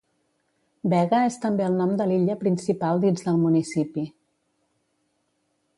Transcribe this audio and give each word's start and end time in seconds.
Vega 0.93 1.19
és 1.25 1.37
també 1.43 1.67
el 1.67 1.77
nom 1.81 1.93
de 1.99 2.07
l'illa 2.11 2.37
principal 2.45 3.05
dins 3.05 3.27
del 3.27 3.39
municipi. 3.45 4.09